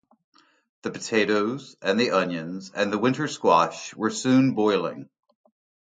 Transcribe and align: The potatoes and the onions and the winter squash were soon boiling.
The 0.81 0.89
potatoes 0.89 1.75
and 1.79 1.99
the 1.99 2.09
onions 2.09 2.71
and 2.73 2.91
the 2.91 2.97
winter 2.97 3.27
squash 3.27 3.93
were 3.93 4.09
soon 4.09 4.55
boiling. 4.55 5.09